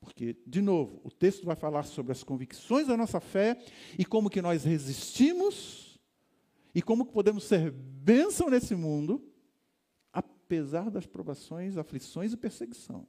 [0.00, 3.58] Porque, de novo, o texto vai falar sobre as convicções da nossa fé
[3.98, 5.98] e como que nós resistimos
[6.74, 9.25] e como que podemos ser bênção nesse mundo
[10.46, 13.04] apesar das provações, aflições e perseguição.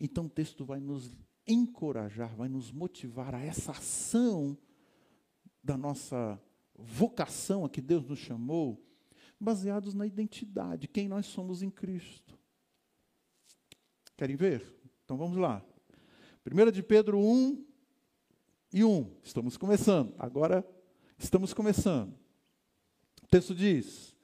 [0.00, 1.12] Então o texto vai nos
[1.46, 4.56] encorajar, vai nos motivar a essa ação
[5.62, 6.40] da nossa
[6.74, 8.82] vocação a que Deus nos chamou,
[9.38, 12.38] baseados na identidade, quem nós somos em Cristo.
[14.16, 14.74] Querem ver?
[15.04, 15.62] Então vamos lá.
[16.50, 17.66] 1 de Pedro 1
[18.72, 19.16] e 1.
[19.22, 20.14] Estamos começando.
[20.18, 20.66] Agora
[21.18, 22.14] estamos começando.
[23.22, 24.17] O texto diz: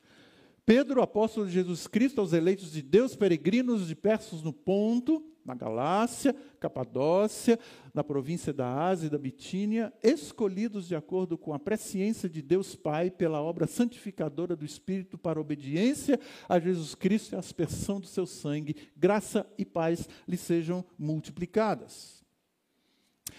[0.66, 6.34] Pedro, apóstolo de Jesus Cristo, aos eleitos de Deus, peregrinos dispersos no Ponto, na Galácia,
[6.58, 7.58] Capadócia,
[7.92, 12.74] na província da Ásia e da Bitínia, escolhidos de acordo com a presciência de Deus
[12.74, 18.06] Pai pela obra santificadora do Espírito para obediência a Jesus Cristo e a aspersão do
[18.06, 22.24] seu sangue, graça e paz lhe sejam multiplicadas.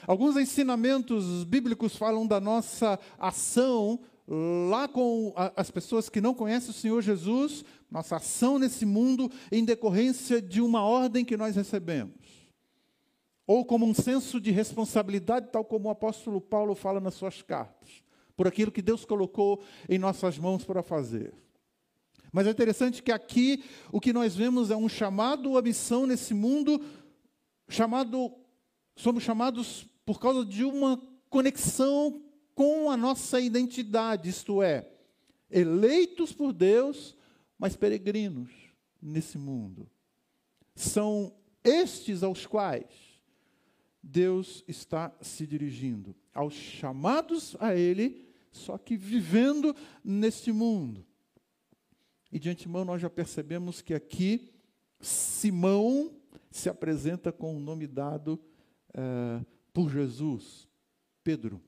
[0.06, 6.74] Alguns ensinamentos bíblicos falam da nossa ação lá com as pessoas que não conhecem o
[6.74, 12.16] Senhor Jesus, nossa ação nesse mundo em decorrência de uma ordem que nós recebemos.
[13.46, 18.04] Ou como um senso de responsabilidade, tal como o apóstolo Paulo fala nas suas cartas,
[18.36, 21.34] por aquilo que Deus colocou em nossas mãos para fazer.
[22.32, 26.34] Mas é interessante que aqui o que nós vemos é um chamado à missão nesse
[26.34, 26.84] mundo,
[27.70, 28.34] chamado,
[28.96, 32.22] somos chamados por causa de uma conexão
[32.56, 34.90] com a nossa identidade, isto é,
[35.52, 37.16] eleitos por Deus,
[37.60, 38.50] mas peregrinos
[39.02, 39.90] nesse mundo.
[40.74, 42.86] São estes aos quais
[44.02, 51.06] Deus está se dirigindo, aos chamados a Ele, só que vivendo neste mundo.
[52.32, 54.54] E de antemão nós já percebemos que aqui
[55.00, 56.12] Simão
[56.50, 58.40] se apresenta com o nome dado
[58.92, 60.70] uh, por Jesus,
[61.22, 61.62] Pedro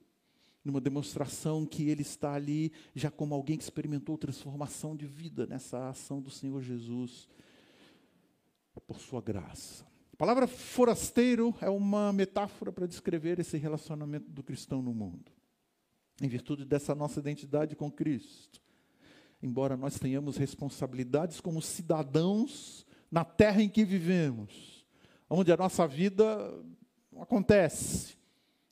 [0.67, 5.89] numa demonstração que ele está ali já como alguém que experimentou transformação de vida nessa
[5.89, 7.27] ação do Senhor Jesus
[8.85, 9.85] por sua graça.
[10.13, 15.31] A palavra forasteiro é uma metáfora para descrever esse relacionamento do cristão no mundo.
[16.21, 18.61] Em virtude dessa nossa identidade com Cristo.
[19.41, 24.85] Embora nós tenhamos responsabilidades como cidadãos na terra em que vivemos,
[25.29, 26.25] onde a nossa vida
[27.19, 28.16] acontece,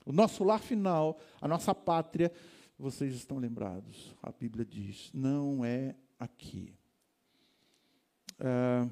[0.06, 2.32] o nosso lar final, a nossa pátria,
[2.78, 4.16] vocês estão lembrados.
[4.22, 6.74] A Bíblia diz: não é aqui.
[8.40, 8.88] É,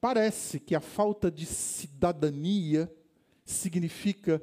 [0.00, 2.92] parece que a falta de cidadania
[3.44, 4.42] significa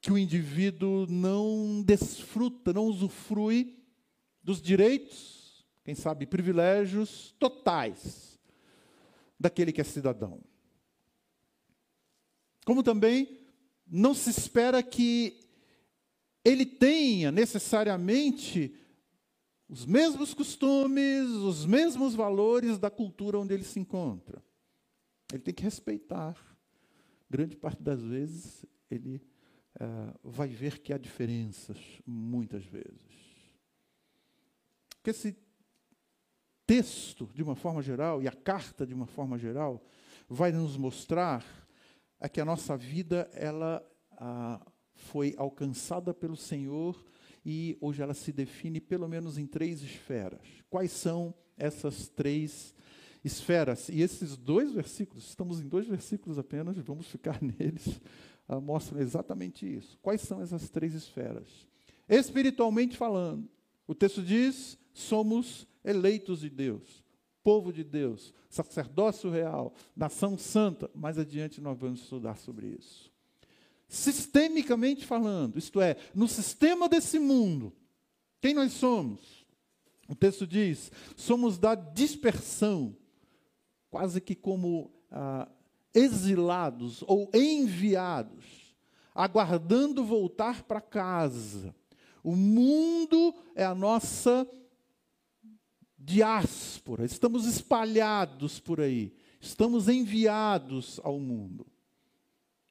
[0.00, 3.82] que o indivíduo não desfruta, não usufrui
[4.42, 8.38] dos direitos, quem sabe privilégios totais
[9.40, 10.40] daquele que é cidadão.
[12.64, 13.45] Como também
[13.86, 15.40] não se espera que
[16.44, 18.74] ele tenha necessariamente
[19.68, 24.42] os mesmos costumes, os mesmos valores da cultura onde ele se encontra.
[25.32, 26.36] Ele tem que respeitar.
[27.28, 29.20] Grande parte das vezes ele
[29.80, 33.26] uh, vai ver que há diferenças, muitas vezes.
[34.96, 35.36] Porque esse
[36.64, 39.84] texto, de uma forma geral, e a carta, de uma forma geral,
[40.28, 41.44] vai nos mostrar
[42.20, 44.60] é que a nossa vida ela ah,
[44.94, 47.04] foi alcançada pelo Senhor
[47.44, 50.40] e hoje ela se define pelo menos em três esferas.
[50.68, 52.74] Quais são essas três
[53.24, 53.88] esferas?
[53.88, 58.00] E esses dois versículos, estamos em dois versículos apenas, vamos ficar neles,
[58.48, 59.98] ah, mostram exatamente isso.
[60.02, 61.48] Quais são essas três esferas?
[62.08, 63.48] Espiritualmente falando,
[63.86, 67.05] o texto diz: somos eleitos de Deus
[67.46, 70.90] povo de Deus, sacerdócio real, nação santa.
[70.92, 73.08] Mais adiante nós vamos estudar sobre isso.
[73.86, 77.72] Sistemicamente falando, isto é, no sistema desse mundo,
[78.40, 79.46] quem nós somos?
[80.08, 82.96] O texto diz: somos da dispersão,
[83.90, 85.48] quase que como ah,
[85.94, 88.74] exilados ou enviados,
[89.14, 91.72] aguardando voltar para casa.
[92.24, 94.44] O mundo é a nossa
[96.06, 101.66] diáspora, estamos espalhados por aí, estamos enviados ao mundo.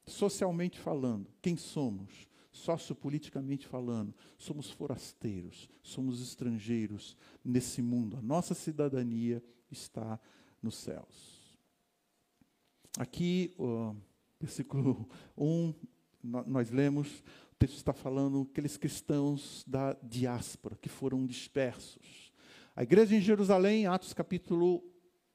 [0.08, 2.30] Socialmente falando, quem somos?
[2.54, 8.16] Sociopoliticamente falando, somos forasteiros, somos estrangeiros nesse mundo.
[8.16, 10.18] A nossa cidadania está
[10.62, 11.54] nos céus.
[12.98, 13.94] Aqui, uh,
[14.40, 15.74] versículo 1,
[16.24, 17.20] nós lemos,
[17.52, 22.25] o texto está falando aqueles cristãos da diáspora que foram dispersos.
[22.76, 24.84] A igreja em Jerusalém, Atos capítulo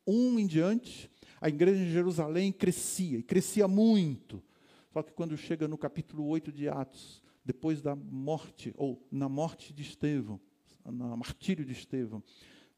[0.07, 4.43] 1 em diante, a igreja em Jerusalém crescia, e crescia muito.
[4.93, 9.73] Só que quando chega no capítulo 8 de Atos, depois da morte, ou na morte
[9.73, 10.39] de Estevão,
[10.85, 12.23] no martírio de Estevão,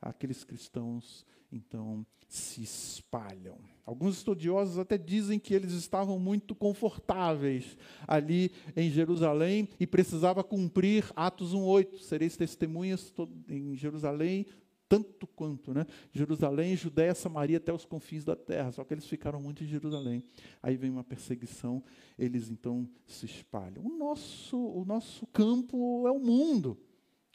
[0.03, 3.59] aqueles cristãos, então, se espalham.
[3.85, 7.77] Alguns estudiosos até dizem que eles estavam muito confortáveis
[8.09, 13.13] ali em Jerusalém e precisava cumprir Atos 1:8, sereis testemunhas
[13.49, 14.47] em Jerusalém,
[14.89, 15.87] tanto quanto, né?
[16.13, 18.73] Jerusalém, Judéia, Samaria até os confins da terra.
[18.73, 20.23] Só que eles ficaram muito em Jerusalém.
[20.63, 21.83] Aí vem uma perseguição,
[22.19, 23.85] eles então se espalham.
[23.85, 26.79] O nosso, o nosso campo é o mundo.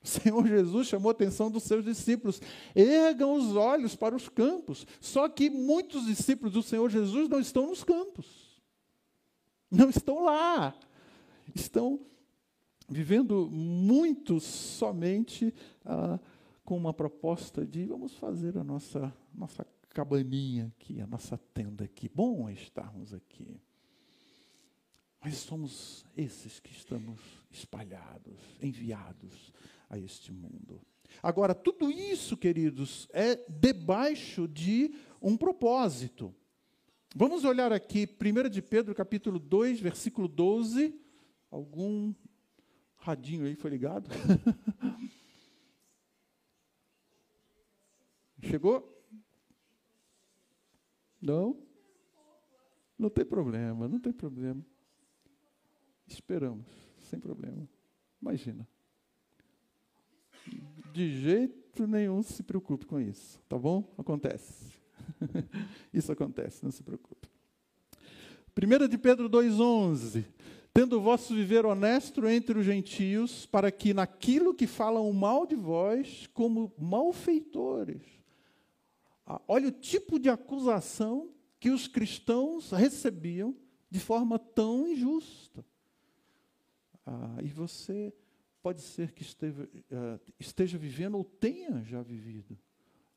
[0.03, 2.41] O Senhor Jesus chamou a atenção dos seus discípulos.
[2.75, 4.85] Ergam os olhos para os campos.
[5.01, 8.61] Só que muitos discípulos do Senhor Jesus não estão nos campos.
[9.69, 10.73] Não estão lá.
[11.53, 11.99] Estão
[12.87, 16.19] vivendo muito somente ah,
[16.63, 22.09] com uma proposta de vamos fazer a nossa, nossa cabaninha aqui, a nossa tenda aqui.
[22.13, 23.59] Bom estarmos aqui.
[25.21, 27.19] Mas somos esses que estamos
[27.51, 29.51] espalhados, enviados
[29.89, 30.81] a este mundo.
[31.21, 36.33] Agora, tudo isso, queridos, é debaixo de um propósito.
[37.15, 40.93] Vamos olhar aqui, 1 de Pedro, capítulo 2, versículo 12.
[41.49, 42.13] Algum
[42.97, 44.09] radinho aí foi ligado?
[48.43, 48.93] Chegou?
[51.21, 51.65] Não?
[52.97, 54.63] Não tem problema, não tem problema.
[56.07, 56.67] Esperamos,
[57.09, 57.67] sem problema.
[58.21, 58.67] Imagina.
[60.93, 63.93] De jeito nenhum se preocupe com isso, tá bom?
[63.97, 64.73] Acontece.
[65.93, 67.27] isso acontece, não se preocupe.
[68.55, 70.25] 1 de Pedro 2,11
[70.77, 75.55] tendo o vosso viver honesto entre os gentios, para que naquilo que falam mal de
[75.55, 78.03] vós, como malfeitores,
[79.25, 83.55] ah, olha o tipo de acusação que os cristãos recebiam
[83.89, 85.65] de forma tão injusta.
[87.03, 88.13] Ah, e você
[88.61, 92.57] pode ser que esteja, uh, esteja vivendo ou tenha já vivido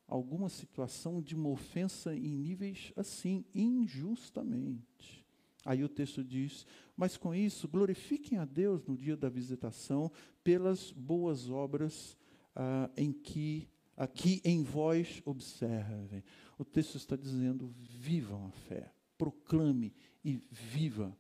[0.07, 5.25] alguma situação de uma ofensa em níveis assim, injustamente.
[5.65, 10.11] Aí o texto diz: Mas com isso, glorifiquem a Deus no dia da visitação
[10.43, 12.19] pelas boas obras
[12.57, 16.25] uh, em que aqui em vós observem.
[16.59, 21.17] O texto está dizendo: vivam a fé, proclame e viva,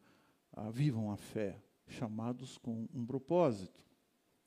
[0.56, 3.84] uh, vivam a fé, chamados com um propósito.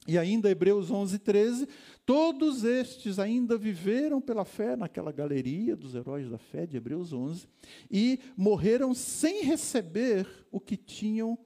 [0.08, 1.68] E ainda Hebreus 11, 13,
[2.06, 7.48] todos estes ainda viveram pela fé naquela galeria dos heróis da fé de Hebreus 11
[7.90, 11.38] e morreram sem receber o que tinham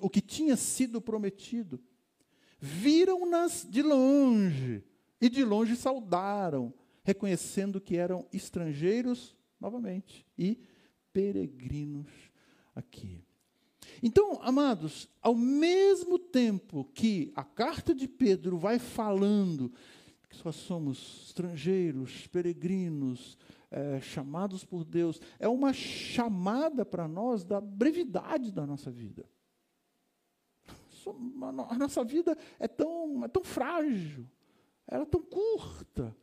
[0.00, 1.78] o que tinha sido prometido.
[2.58, 4.82] Viram-nas de longe
[5.20, 10.58] e de longe saudaram, reconhecendo que eram estrangeiros, novamente, e
[11.12, 12.08] peregrinos
[12.74, 13.23] aqui.
[14.06, 19.72] Então, amados, ao mesmo tempo que a carta de Pedro vai falando
[20.28, 23.38] que só somos estrangeiros, peregrinos,
[23.70, 29.24] é, chamados por Deus, é uma chamada para nós da brevidade da nossa vida.
[31.68, 34.26] A nossa vida é tão, é tão frágil,
[34.86, 36.14] ela é tão curta.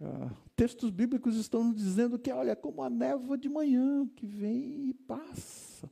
[0.00, 4.26] Uh, textos bíblicos estão nos dizendo que, olha, é como a névoa de manhã que
[4.26, 5.90] vem e passa.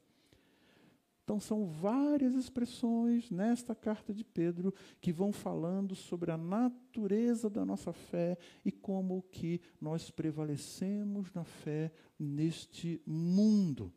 [1.33, 7.65] Então, são várias expressões nesta carta de Pedro que vão falando sobre a natureza da
[7.65, 13.91] nossa fé e como que nós prevalecemos na fé neste mundo.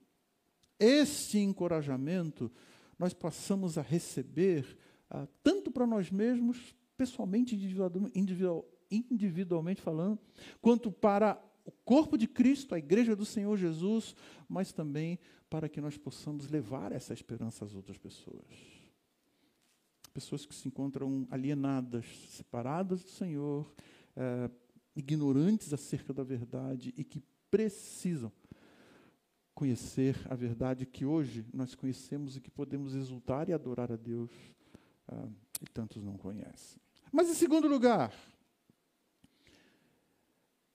[0.79, 2.49] Este encorajamento
[2.97, 4.65] nós passamos a receber
[5.09, 10.17] ah, tanto para nós mesmos pessoalmente, individual, individualmente falando,
[10.61, 14.15] quanto para o corpo de Cristo, a igreja do Senhor Jesus,
[14.47, 15.19] mas também
[15.49, 18.45] para que nós possamos levar essa esperança às outras pessoas.
[20.13, 23.73] pessoas que se encontram alienadas, separadas do Senhor,
[24.15, 24.49] é,
[24.95, 27.21] ignorantes acerca da verdade e que
[27.51, 28.31] precisam
[29.53, 34.29] conhecer a verdade que hoje nós conhecemos e que podemos exultar e adorar a Deus
[35.07, 35.27] ah,
[35.61, 36.77] e tantos não conhecem.
[37.11, 38.13] Mas em segundo lugar,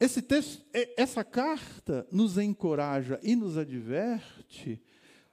[0.01, 0.64] esse texto,
[0.96, 4.82] essa carta nos encoraja e nos adverte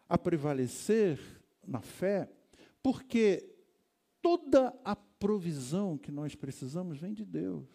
[0.09, 1.19] a prevalecer
[1.65, 2.29] na fé,
[2.83, 3.49] porque
[4.21, 7.65] toda a provisão que nós precisamos vem de Deus.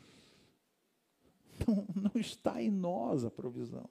[1.66, 3.88] Não, não está em nós a provisão.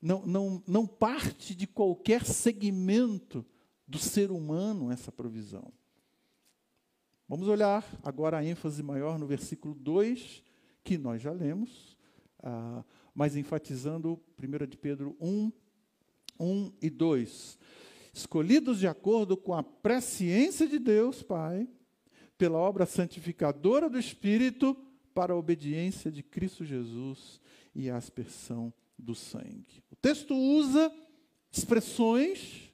[0.00, 3.44] Não, não, não parte de qualquer segmento
[3.88, 5.72] do ser humano essa provisão.
[7.26, 10.42] Vamos olhar agora a ênfase maior no versículo 2,
[10.84, 11.96] que nós já lemos,
[12.40, 15.50] ah, mas enfatizando 1 de Pedro 1,
[16.38, 17.58] 1 e 2
[18.14, 21.68] escolhidos de acordo com a presciência de Deus, Pai,
[22.38, 24.76] pela obra santificadora do Espírito,
[25.12, 27.40] para a obediência de Cristo Jesus
[27.74, 29.82] e a aspersão do sangue.
[29.90, 30.92] O texto usa
[31.50, 32.72] expressões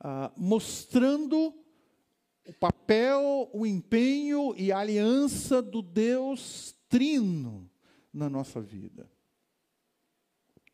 [0.00, 1.52] ah, mostrando
[2.46, 7.70] o papel, o empenho e a aliança do Deus trino
[8.12, 9.10] na nossa vida.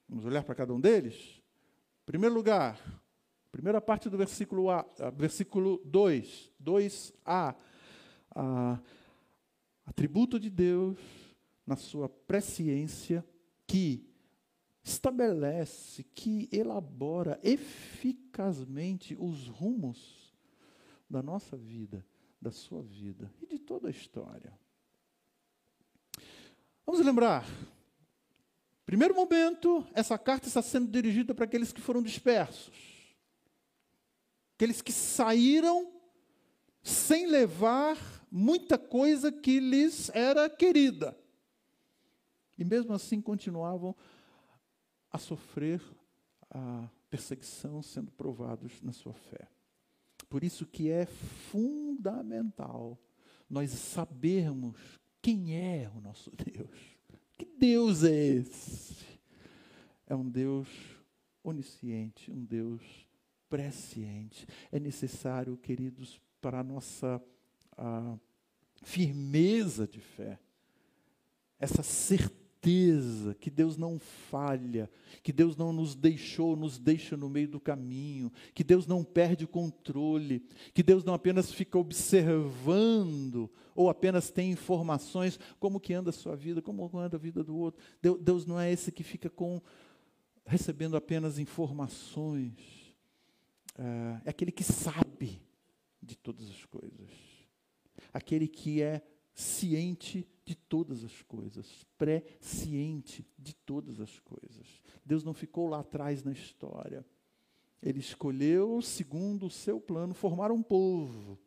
[0.08, 1.42] Vamos olhar para cada um deles?
[2.02, 2.78] Em primeiro lugar,
[3.54, 4.84] Primeira parte do versículo, a,
[5.16, 7.54] versículo 2, 2a.
[8.34, 8.80] A,
[9.86, 10.98] atributo de Deus
[11.64, 13.24] na sua presciência
[13.64, 14.10] que
[14.82, 20.34] estabelece, que elabora eficazmente os rumos
[21.08, 22.04] da nossa vida,
[22.40, 24.52] da sua vida e de toda a história.
[26.86, 27.46] Vamos lembrar.
[28.84, 32.94] Primeiro momento, essa carta está sendo dirigida para aqueles que foram dispersos
[34.54, 35.92] aqueles que saíram
[36.82, 37.98] sem levar
[38.30, 41.16] muita coisa que lhes era querida.
[42.56, 43.96] E mesmo assim continuavam
[45.10, 45.82] a sofrer
[46.50, 49.48] a perseguição, sendo provados na sua fé.
[50.28, 52.98] Por isso que é fundamental
[53.48, 54.76] nós sabermos
[55.24, 56.68] quem é o nosso Deus.
[57.32, 59.06] Que Deus é esse?
[60.06, 60.68] É um Deus
[61.42, 62.82] onisciente, um Deus
[63.48, 64.46] presciente.
[64.70, 67.24] É necessário, queridos, para a nossa
[67.74, 68.18] a
[68.82, 70.38] firmeza de fé,
[71.58, 72.43] essa certeza
[73.40, 74.90] que Deus não falha,
[75.22, 79.44] que Deus não nos deixou, nos deixa no meio do caminho, que Deus não perde
[79.44, 80.42] o controle,
[80.72, 86.34] que Deus não apenas fica observando ou apenas tem informações como que anda a sua
[86.34, 87.82] vida, como anda a vida do outro.
[88.00, 89.60] Deus, não é esse que fica com
[90.46, 92.52] recebendo apenas informações
[93.78, 95.40] uh, é aquele que sabe
[96.02, 97.10] de todas as coisas,
[98.12, 99.02] aquele que é
[99.34, 104.82] ciente de todas as coisas, pré-ciente de todas as coisas.
[105.04, 107.04] Deus não ficou lá atrás na história.
[107.82, 111.38] Ele escolheu, segundo o seu plano, formar um povo,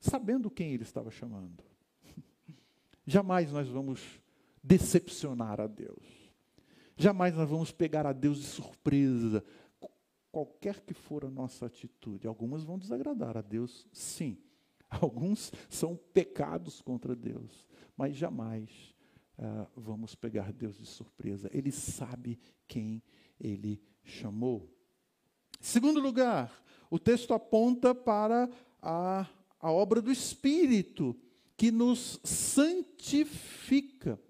[0.00, 1.62] sabendo quem ele estava chamando.
[3.06, 4.00] Jamais nós vamos
[4.62, 6.04] decepcionar a Deus.
[6.96, 9.44] Jamais nós vamos pegar a Deus de surpresa
[10.34, 12.26] qualquer que for a nossa atitude.
[12.26, 14.36] Algumas vão desagradar a Deus, sim.
[15.00, 17.66] Alguns são pecados contra Deus,
[17.96, 18.70] mas jamais
[19.38, 21.50] uh, vamos pegar Deus de surpresa.
[21.52, 23.02] Ele sabe quem
[23.40, 24.70] ele chamou.
[25.60, 28.48] Segundo lugar, o texto aponta para
[28.82, 29.26] a,
[29.58, 31.16] a obra do Espírito,
[31.56, 34.20] que nos santifica.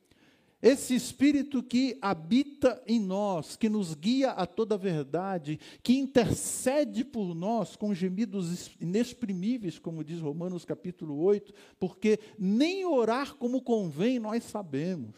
[0.65, 7.05] Esse Espírito que habita em nós, que nos guia a toda a verdade, que intercede
[7.05, 14.19] por nós com gemidos inexprimíveis, como diz Romanos capítulo 8, porque nem orar como convém
[14.19, 15.15] nós sabemos.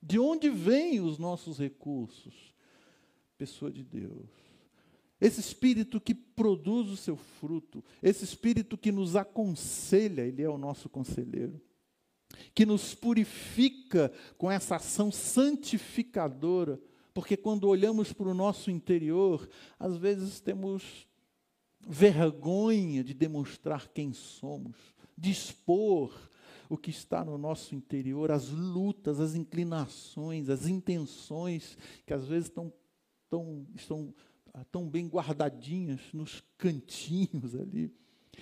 [0.00, 2.54] De onde vêm os nossos recursos?
[3.36, 4.30] Pessoa de Deus.
[5.20, 10.56] Esse Espírito que produz o seu fruto, esse Espírito que nos aconselha, Ele é o
[10.56, 11.60] nosso conselheiro
[12.54, 16.80] que nos purifica com essa ação santificadora,
[17.12, 21.08] porque quando olhamos para o nosso interior, às vezes temos
[21.86, 24.76] vergonha de demonstrar quem somos,
[25.16, 26.30] de expor
[26.68, 31.76] o que está no nosso interior, as lutas, as inclinações, as intenções
[32.06, 32.72] que às vezes estão,
[33.28, 34.14] tão, estão
[34.54, 37.92] ah, tão bem guardadinhas nos cantinhos ali.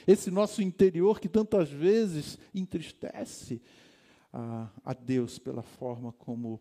[0.07, 3.61] Esse nosso interior que tantas vezes entristece
[4.33, 6.61] a, a Deus pela forma como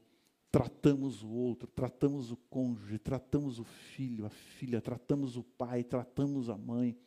[0.51, 6.49] tratamos o outro, tratamos o cônjuge, tratamos o filho, a filha, tratamos o pai, tratamos
[6.49, 6.97] a mãe.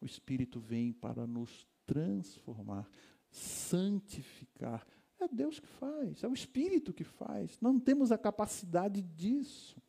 [0.00, 2.88] O Espírito vem para nos transformar,
[3.30, 4.86] santificar.
[5.18, 7.58] É Deus que faz, é o Espírito que faz.
[7.60, 9.80] Não temos a capacidade disso.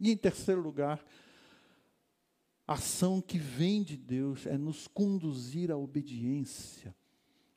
[0.00, 1.04] E em terceiro lugar,
[2.68, 6.94] ação que vem de Deus é nos conduzir à obediência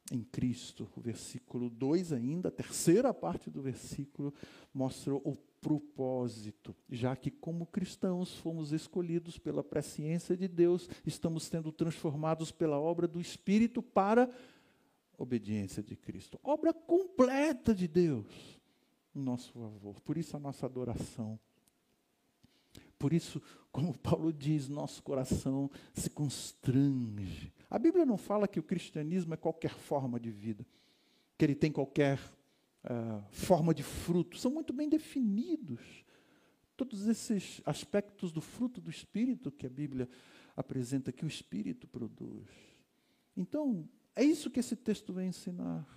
[0.09, 0.89] em Cristo.
[0.95, 4.34] O versículo 2 ainda, a terceira parte do versículo,
[4.74, 11.72] mostra o propósito, já que como cristãos fomos escolhidos pela presciência de Deus, estamos sendo
[11.72, 14.30] transformados pela obra do Espírito para
[15.18, 16.39] obediência de Cristo.
[16.41, 18.59] Obra completa de Deus
[19.14, 19.99] em nosso favor.
[20.01, 21.39] Por isso a nossa adoração.
[23.02, 23.41] Por isso,
[23.72, 27.52] como Paulo diz, nosso coração se constrange.
[27.68, 30.64] A Bíblia não fala que o cristianismo é qualquer forma de vida,
[31.36, 32.20] que ele tem qualquer
[32.84, 34.38] uh, forma de fruto.
[34.38, 36.06] São muito bem definidos
[36.78, 40.08] todos esses aspectos do fruto do Espírito que a Bíblia
[40.56, 42.47] apresenta, que o Espírito produz.
[43.36, 45.88] Então, é isso que esse texto vem ensinar.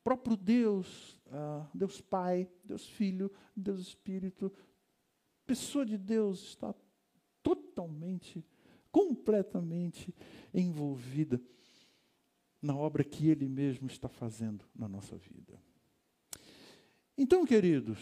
[0.00, 4.50] O próprio Deus, uh, Deus Pai, Deus Filho, Deus Espírito,
[5.46, 6.74] pessoa de Deus está
[7.42, 8.44] totalmente,
[8.90, 10.14] completamente
[10.52, 11.40] envolvida
[12.60, 15.60] na obra que Ele mesmo está fazendo na nossa vida.
[17.16, 17.98] Então, queridos,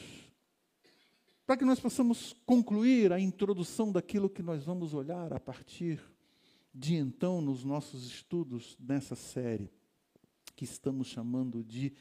[1.46, 6.00] para que nós possamos concluir a introdução daquilo que nós vamos olhar a partir
[6.74, 9.70] de então nos nossos estudos nessa série,
[10.56, 11.92] que estamos chamando de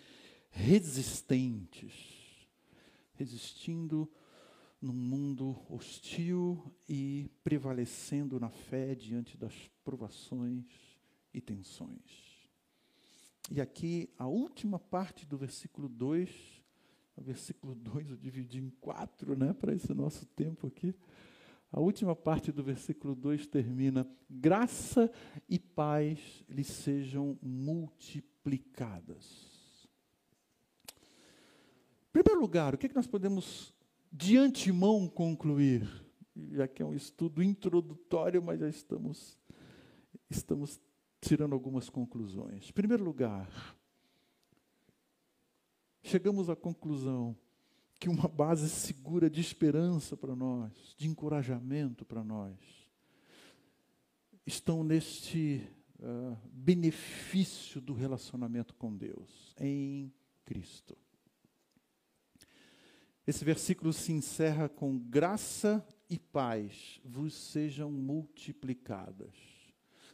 [0.49, 2.47] resistentes,
[3.13, 4.09] resistindo
[4.84, 10.65] num mundo hostil e prevalecendo na fé diante das provações
[11.34, 12.49] e tensões.
[13.49, 16.29] E aqui a última parte do versículo 2,
[17.15, 20.93] o versículo 2 eu dividi em quatro, né, para esse nosso tempo aqui.
[21.71, 25.09] A última parte do versículo 2 termina: graça
[25.47, 29.53] e paz lhes sejam multiplicadas.
[32.09, 33.72] Em primeiro lugar, o que, é que nós podemos
[34.14, 35.89] de antemão concluir?
[36.51, 39.38] Já que é um estudo introdutório, mas já estamos,
[40.30, 40.80] estamos
[41.20, 42.70] tirando algumas conclusões.
[42.70, 43.49] Em primeiro lugar,
[46.03, 47.36] chegamos à conclusão
[47.99, 52.55] que uma base segura de esperança para nós, de encorajamento para nós,
[54.45, 55.66] estão neste
[55.99, 60.97] uh, benefício do relacionamento com Deus, em Cristo.
[63.26, 69.34] Esse versículo se encerra com graça e paz vos sejam multiplicadas.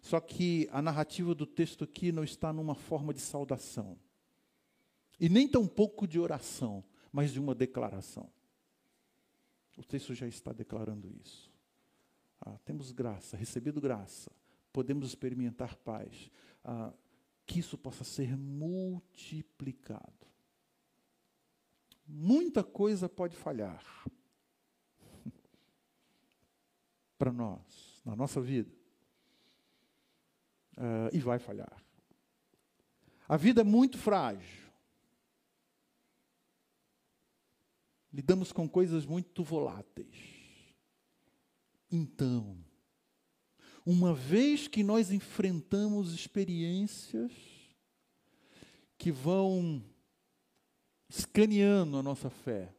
[0.01, 3.97] Só que a narrativa do texto aqui não está numa forma de saudação.
[5.19, 8.29] E nem tão pouco de oração mas de uma declaração.
[9.77, 11.51] O texto já está declarando isso.
[12.41, 14.31] Ah, temos graça, recebido graça,
[14.71, 16.31] podemos experimentar paz.
[16.63, 16.93] Ah,
[17.45, 20.28] que isso possa ser multiplicado.
[22.11, 23.83] Muita coisa pode falhar
[27.17, 28.75] para nós, na nossa vida.
[30.75, 31.83] Uh, e vai falhar.
[33.27, 34.69] A vida é muito frágil.
[38.11, 40.15] lidamos com coisas muito voláteis.
[41.91, 42.57] Então,
[43.85, 47.31] uma vez que nós enfrentamos experiências
[48.97, 49.83] que vão
[51.09, 52.73] escaneando a nossa fé,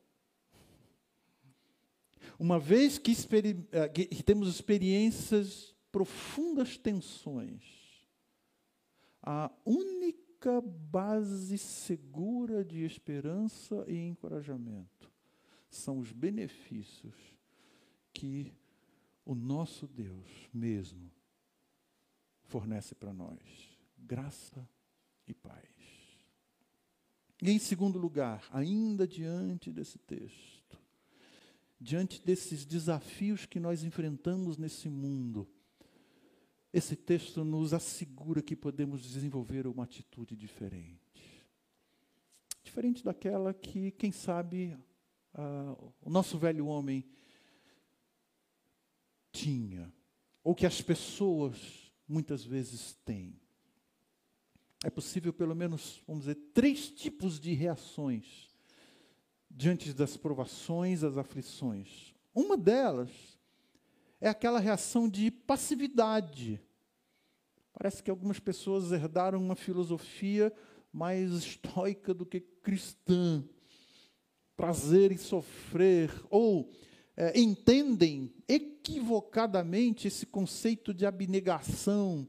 [2.39, 3.13] uma vez que,
[3.73, 7.63] eh, que temos experiências profundas tensões,
[9.23, 15.13] a única base segura de esperança e encorajamento
[15.69, 17.15] são os benefícios
[18.13, 18.53] que
[19.25, 21.11] o nosso Deus mesmo
[22.45, 23.39] fornece para nós:
[23.97, 24.69] graça
[25.27, 25.80] e paz.
[27.43, 30.79] E em segundo lugar, ainda diante desse texto,
[31.81, 35.49] diante desses desafios que nós enfrentamos nesse mundo,
[36.73, 41.01] esse texto nos assegura que podemos desenvolver uma atitude diferente.
[42.63, 44.77] Diferente daquela que, quem sabe,
[46.03, 47.09] o nosso velho homem
[49.33, 49.91] tinha,
[50.45, 53.40] ou que as pessoas muitas vezes têm.
[54.85, 58.49] É possível, pelo menos, vamos dizer, três tipos de reações
[59.51, 62.15] diante das provações, das aflições.
[62.35, 63.11] Uma delas
[64.21, 66.61] é aquela reação de passividade.
[67.73, 70.53] Parece que algumas pessoas herdaram uma filosofia
[70.93, 73.45] mais estoica do que cristã
[74.61, 76.71] prazer em sofrer, ou
[77.17, 82.29] é, entendem equivocadamente esse conceito de abnegação.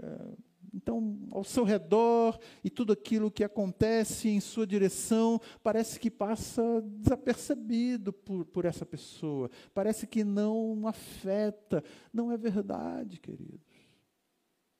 [0.00, 0.32] É,
[0.74, 6.80] então, ao seu redor e tudo aquilo que acontece em sua direção parece que passa
[6.80, 11.84] desapercebido por, por essa pessoa, parece que não afeta.
[12.12, 13.60] Não é verdade, queridos.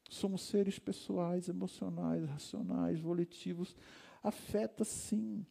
[0.09, 3.77] Somos seres pessoais, emocionais, racionais, volitivos.
[4.23, 5.45] Afeta sim.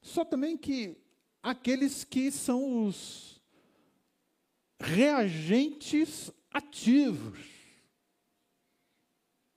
[0.00, 0.96] Só também que
[1.42, 3.40] aqueles que são os
[4.78, 7.61] reagentes ativos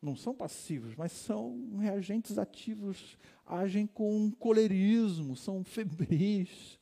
[0.06, 6.80] não são passivos, mas são reagentes ativos, agem com colerismo, são febris,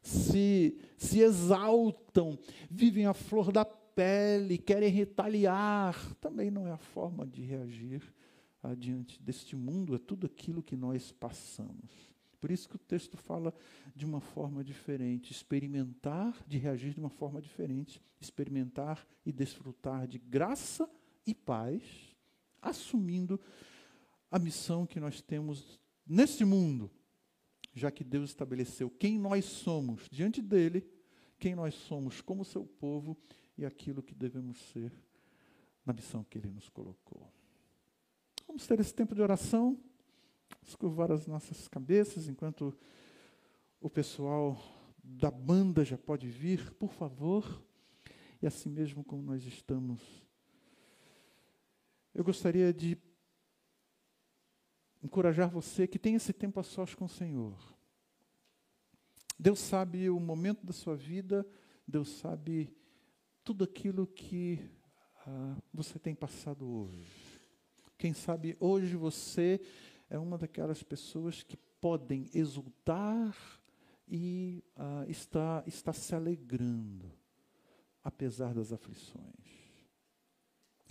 [0.00, 2.38] se, se exaltam,
[2.70, 6.14] vivem a flor da pele, querem retaliar.
[6.20, 8.02] Também não é a forma de reagir
[8.78, 12.12] diante deste mundo, é tudo aquilo que nós passamos.
[12.40, 13.52] Por isso que o texto fala
[13.94, 20.18] de uma forma diferente, experimentar, de reagir de uma forma diferente, experimentar e desfrutar de
[20.18, 20.88] graça
[21.26, 22.11] e paz
[22.62, 23.38] assumindo
[24.30, 26.90] a missão que nós temos nesse mundo,
[27.74, 30.88] já que Deus estabeleceu quem nós somos diante dele,
[31.38, 33.18] quem nós somos como seu povo
[33.58, 34.92] e aquilo que devemos ser
[35.84, 37.30] na missão que ele nos colocou.
[38.46, 39.78] Vamos ter esse tempo de oração,
[40.78, 42.76] curvar as nossas cabeças enquanto
[43.80, 44.56] o pessoal
[45.02, 47.62] da banda já pode vir, por favor.
[48.40, 50.00] E assim mesmo como nós estamos
[52.14, 52.98] eu gostaria de
[55.02, 57.58] encorajar você que tem esse tempo a sós com o Senhor.
[59.38, 61.46] Deus sabe o momento da sua vida,
[61.88, 62.70] Deus sabe
[63.42, 64.60] tudo aquilo que
[65.26, 67.08] ah, você tem passado hoje.
[67.96, 69.60] Quem sabe hoje você
[70.08, 73.34] é uma daquelas pessoas que podem exultar
[74.06, 77.10] e ah, está, está se alegrando,
[78.04, 79.61] apesar das aflições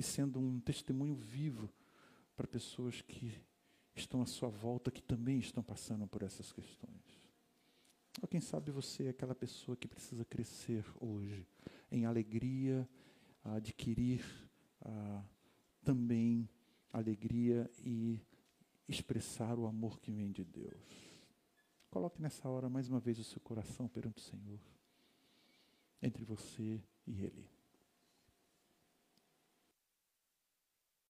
[0.02, 1.70] e sendo um testemunho vivo
[2.36, 3.39] para pessoas que
[3.93, 7.22] estão à sua volta, que também estão passando por essas questões.
[8.20, 11.47] Ou quem sabe você é aquela pessoa que precisa crescer hoje
[11.91, 12.89] em alegria,
[13.43, 14.26] adquirir
[14.82, 15.24] ah,
[15.84, 16.49] também
[16.91, 18.20] alegria e
[18.88, 21.14] expressar o amor que vem de Deus.
[21.91, 24.60] Coloque nessa hora mais uma vez o seu coração perante o Senhor,
[26.02, 27.61] entre você e Ele.